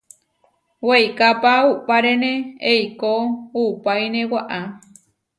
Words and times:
Weikápa 0.87 1.51
uʼpárene 1.71 2.31
eikó 2.71 3.11
uʼpáine 3.61 4.19
waʼá. 4.31 4.59